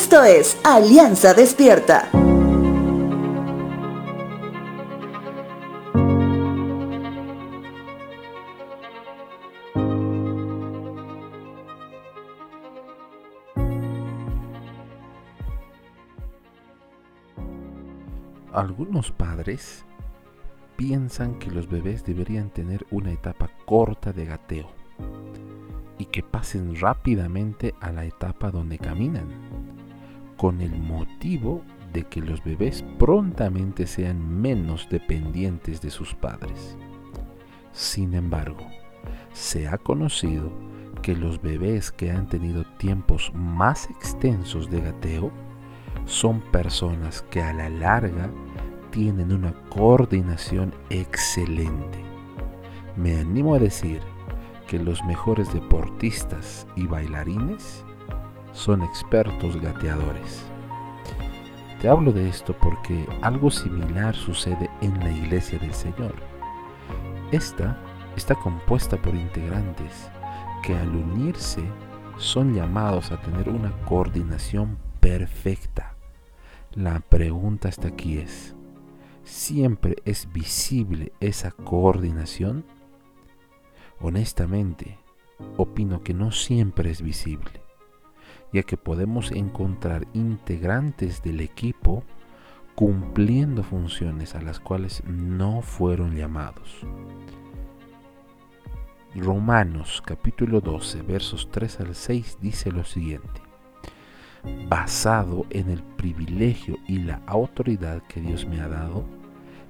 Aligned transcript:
Esto 0.00 0.22
es 0.22 0.56
Alianza 0.62 1.34
Despierta. 1.34 2.08
Algunos 18.52 19.10
padres 19.10 19.84
piensan 20.76 21.40
que 21.40 21.50
los 21.50 21.68
bebés 21.68 22.04
deberían 22.04 22.50
tener 22.50 22.86
una 22.92 23.10
etapa 23.10 23.50
corta 23.66 24.12
de 24.12 24.26
gateo 24.26 24.68
y 25.98 26.04
que 26.06 26.22
pasen 26.22 26.76
rápidamente 26.80 27.74
a 27.80 27.90
la 27.90 28.04
etapa 28.04 28.52
donde 28.52 28.78
caminan, 28.78 29.26
con 30.38 30.62
el 30.62 30.78
motivo 30.80 31.62
de 31.92 32.04
que 32.04 32.22
los 32.22 32.42
bebés 32.42 32.82
prontamente 32.98 33.86
sean 33.86 34.40
menos 34.40 34.88
dependientes 34.88 35.82
de 35.82 35.90
sus 35.90 36.14
padres. 36.14 36.78
Sin 37.72 38.14
embargo, 38.14 38.66
se 39.32 39.68
ha 39.68 39.76
conocido 39.76 40.50
que 41.02 41.14
los 41.14 41.42
bebés 41.42 41.92
que 41.92 42.10
han 42.10 42.26
tenido 42.28 42.64
tiempos 42.78 43.32
más 43.34 43.90
extensos 43.90 44.70
de 44.70 44.80
gateo 44.80 45.30
son 46.06 46.40
personas 46.40 47.22
que 47.30 47.42
a 47.42 47.52
la 47.52 47.68
larga 47.68 48.30
tienen 48.90 49.32
una 49.32 49.52
coordinación 49.68 50.72
excelente. 50.90 52.02
Me 52.96 53.18
animo 53.18 53.54
a 53.54 53.58
decir 53.58 54.00
que 54.66 54.78
los 54.78 55.04
mejores 55.04 55.52
deportistas 55.52 56.66
y 56.76 56.86
bailarines 56.86 57.84
son 58.58 58.82
expertos 58.82 59.56
gateadores. 59.60 60.44
Te 61.80 61.88
hablo 61.88 62.10
de 62.10 62.28
esto 62.28 62.56
porque 62.60 63.06
algo 63.22 63.52
similar 63.52 64.16
sucede 64.16 64.68
en 64.80 64.98
la 64.98 65.12
iglesia 65.12 65.60
del 65.60 65.72
Señor. 65.72 66.12
Esta 67.30 67.80
está 68.16 68.34
compuesta 68.34 68.96
por 68.96 69.14
integrantes 69.14 70.10
que 70.64 70.76
al 70.76 70.88
unirse 70.88 71.62
son 72.16 72.52
llamados 72.52 73.12
a 73.12 73.20
tener 73.20 73.48
una 73.48 73.70
coordinación 73.84 74.76
perfecta. 74.98 75.94
La 76.74 76.98
pregunta 76.98 77.68
hasta 77.68 77.86
aquí 77.86 78.18
es, 78.18 78.56
¿siempre 79.22 79.94
es 80.04 80.32
visible 80.32 81.12
esa 81.20 81.52
coordinación? 81.52 82.64
Honestamente, 84.00 84.98
opino 85.56 86.02
que 86.02 86.12
no 86.12 86.32
siempre 86.32 86.90
es 86.90 87.02
visible, 87.02 87.67
ya 88.52 88.62
que 88.62 88.76
podemos 88.76 89.30
encontrar 89.32 90.06
integrantes 90.12 91.22
del 91.22 91.40
equipo 91.40 92.04
cumpliendo 92.74 93.62
funciones 93.62 94.34
a 94.34 94.40
las 94.40 94.60
cuales 94.60 95.02
no 95.04 95.62
fueron 95.62 96.14
llamados. 96.14 96.78
Romanos 99.14 100.02
capítulo 100.04 100.60
12 100.60 101.02
versos 101.02 101.48
3 101.50 101.80
al 101.80 101.94
6 101.94 102.38
dice 102.40 102.70
lo 102.70 102.84
siguiente 102.84 103.48
basado 104.68 105.46
en 105.50 105.70
el 105.70 105.82
privilegio 105.82 106.78
y 106.86 106.98
la 106.98 107.20
autoridad 107.26 108.02
que 108.02 108.20
Dios 108.20 108.46
me 108.46 108.60
ha 108.60 108.68
dado, 108.68 109.04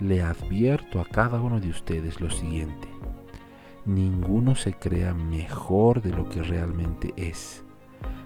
le 0.00 0.22
advierto 0.22 1.00
a 1.00 1.04
cada 1.04 1.40
uno 1.40 1.60
de 1.60 1.70
ustedes 1.70 2.20
lo 2.20 2.30
siguiente. 2.30 2.88
Ninguno 3.84 4.54
se 4.54 4.74
crea 4.74 5.14
mejor 5.14 6.02
de 6.02 6.10
lo 6.10 6.28
que 6.28 6.42
realmente 6.42 7.12
es. 7.16 7.64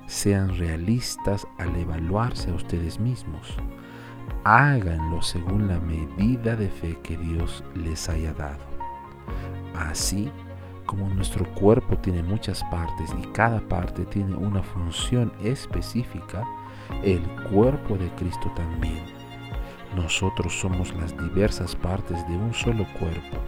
Sean 0.07 0.57
realistas 0.57 1.47
al 1.59 1.75
evaluarse 1.77 2.51
a 2.51 2.55
ustedes 2.55 3.01
mismos. 3.01 3.57
Háganlo 4.45 5.23
según 5.23 5.69
la 5.69 5.81
medida 5.81 6.57
de 6.57 6.69
fe 6.69 6.99
que 7.03 7.17
Dios 7.17 7.65
les 7.75 8.09
haya 8.09 8.33
dado. 8.33 8.65
Así, 9.75 10.31
como 10.87 11.09
nuestro 11.09 11.45
cuerpo 11.55 11.99
tiene 11.99 12.23
muchas 12.23 12.63
partes 12.65 13.11
y 13.21 13.27
cada 13.29 13.61
parte 13.61 14.05
tiene 14.07 14.37
una 14.37 14.63
función 14.63 15.33
específica, 15.43 16.45
el 17.03 17.21
cuerpo 17.51 17.97
de 17.97 18.09
Cristo 18.11 18.53
también. 18.55 19.05
Nosotros 19.97 20.59
somos 20.59 20.95
las 20.95 21.17
diversas 21.17 21.75
partes 21.75 22.27
de 22.29 22.37
un 22.37 22.55
solo 22.55 22.87
cuerpo 22.99 23.39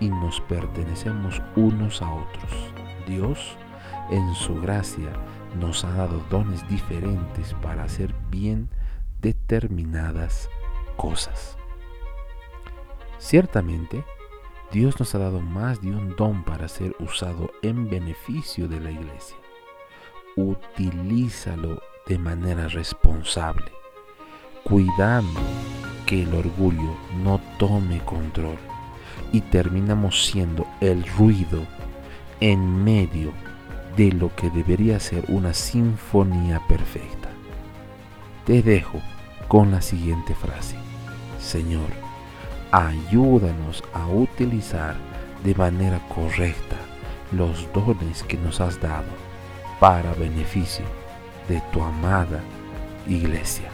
y 0.00 0.08
nos 0.08 0.40
pertenecemos 0.42 1.42
unos 1.56 2.00
a 2.02 2.12
otros. 2.12 2.52
Dios, 3.06 3.56
en 4.10 4.34
su 4.34 4.60
gracia, 4.60 5.10
nos 5.58 5.84
ha 5.84 5.92
dado 5.92 6.22
dones 6.30 6.66
diferentes 6.68 7.54
para 7.62 7.84
hacer 7.84 8.14
bien 8.30 8.68
determinadas 9.20 10.48
cosas. 10.96 11.56
Ciertamente, 13.18 14.04
Dios 14.70 14.98
nos 14.98 15.14
ha 15.14 15.18
dado 15.18 15.40
más 15.40 15.80
de 15.80 15.90
un 15.90 16.16
don 16.16 16.44
para 16.44 16.68
ser 16.68 16.94
usado 16.98 17.50
en 17.62 17.88
beneficio 17.88 18.68
de 18.68 18.80
la 18.80 18.90
iglesia. 18.90 19.36
Utilízalo 20.36 21.80
de 22.06 22.18
manera 22.18 22.68
responsable, 22.68 23.72
cuidando 24.64 25.40
que 26.06 26.24
el 26.24 26.34
orgullo 26.34 26.96
no 27.22 27.40
tome 27.58 28.00
control 28.00 28.58
y 29.32 29.40
terminamos 29.40 30.26
siendo 30.26 30.66
el 30.80 31.06
ruido 31.16 31.64
en 32.40 32.84
medio 32.84 33.32
de 33.96 34.12
lo 34.12 34.34
que 34.34 34.50
debería 34.50 34.98
ser 35.00 35.24
una 35.28 35.54
sinfonía 35.54 36.60
perfecta. 36.68 37.28
Te 38.44 38.62
dejo 38.62 39.00
con 39.48 39.70
la 39.70 39.80
siguiente 39.80 40.34
frase. 40.34 40.76
Señor, 41.38 41.90
ayúdanos 42.72 43.82
a 43.92 44.06
utilizar 44.08 44.96
de 45.44 45.54
manera 45.54 46.00
correcta 46.08 46.76
los 47.32 47.68
dones 47.72 48.22
que 48.22 48.36
nos 48.38 48.60
has 48.60 48.80
dado 48.80 49.10
para 49.80 50.12
beneficio 50.14 50.84
de 51.48 51.62
tu 51.72 51.82
amada 51.82 52.40
iglesia. 53.06 53.68